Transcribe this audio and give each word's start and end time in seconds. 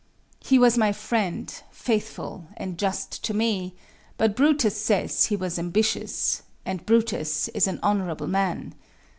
He 0.39 0.57
was 0.57 0.79
my 0.79 0.91
friend, 0.93 1.53
faithful 1.69 2.47
and 2.57 2.79
just 2.79 3.23
to 3.23 3.35
me: 3.35 3.75
But 4.17 4.35
Brutus 4.35 4.83
says 4.83 5.25
he 5.25 5.35
was 5.35 5.59
ambitious; 5.59 6.41
And 6.65 6.83
Brutus 6.87 7.49
is 7.49 7.67
an 7.67 7.79
honorable 7.83 8.25
man. 8.25 8.73